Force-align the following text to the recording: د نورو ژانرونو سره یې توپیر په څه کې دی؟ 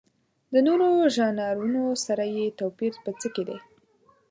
د 0.53 0.55
نورو 0.67 0.89
ژانرونو 1.15 1.83
سره 2.05 2.23
یې 2.35 2.45
توپیر 2.59 2.93
په 3.03 3.11
څه 3.19 3.27
کې 3.33 3.43
دی؟ 3.47 3.57